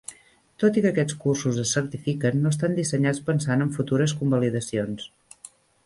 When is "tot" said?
0.61-0.79